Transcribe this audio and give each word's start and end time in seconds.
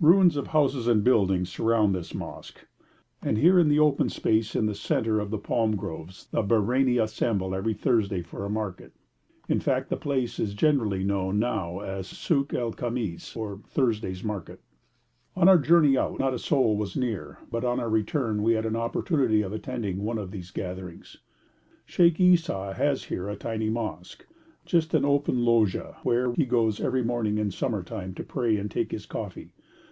Ruins 0.00 0.36
of 0.36 0.46
houses 0.46 0.86
and 0.86 1.02
buildings 1.02 1.48
surround 1.50 1.92
this 1.92 2.14
mosque, 2.14 2.68
and 3.20 3.36
here 3.36 3.58
in 3.58 3.68
the 3.68 3.80
open 3.80 4.08
space 4.08 4.54
in 4.54 4.66
the 4.66 4.74
centre 4.76 5.18
of 5.18 5.32
the 5.32 5.38
palm 5.38 5.74
groves 5.74 6.28
the 6.30 6.40
Bahreini 6.40 7.02
assemble 7.02 7.52
every 7.52 7.74
Thursday 7.74 8.22
for 8.22 8.44
a 8.44 8.48
market; 8.48 8.92
in 9.48 9.58
fact 9.58 9.90
the 9.90 9.96
place 9.96 10.38
is 10.38 10.54
generally 10.54 11.02
known 11.02 11.40
now 11.40 11.80
as 11.80 12.06
Suk 12.06 12.54
el 12.54 12.72
Khamis, 12.72 13.36
or 13.36 13.58
Thursday's 13.66 14.22
Market. 14.22 14.60
On 15.34 15.48
our 15.48 15.58
journey 15.58 15.98
out 15.98 16.20
not 16.20 16.32
a 16.32 16.38
soul 16.38 16.76
was 16.76 16.96
near, 16.96 17.38
but 17.50 17.64
on 17.64 17.80
our 17.80 17.90
return 17.90 18.44
we 18.44 18.52
had 18.52 18.66
an 18.66 18.76
opportunity 18.76 19.42
of 19.42 19.52
attending 19.52 20.04
one 20.04 20.18
of 20.18 20.30
these 20.30 20.52
gatherings. 20.52 21.16
Sheikh 21.86 22.20
Esau 22.20 22.72
has 22.72 23.02
here 23.02 23.28
a 23.28 23.34
tiny 23.34 23.68
mosque, 23.68 24.24
just 24.64 24.94
an 24.94 25.04
open 25.04 25.44
loggia, 25.44 25.96
where 26.04 26.32
he 26.34 26.46
goes 26.46 26.80
every 26.80 27.02
morning 27.02 27.36
in 27.36 27.50
summer 27.50 27.82
time 27.82 28.14
to 28.14 28.22
pray 28.22 28.56
and 28.58 28.70
take 28.70 28.92
his 28.92 29.04
coffee. 29.04 29.50